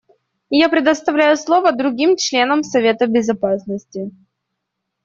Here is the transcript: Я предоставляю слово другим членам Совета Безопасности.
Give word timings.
Я 0.49 0.67
предоставляю 0.67 1.37
слово 1.37 1.73
другим 1.73 2.17
членам 2.17 2.63
Совета 2.63 3.05
Безопасности. 3.05 4.09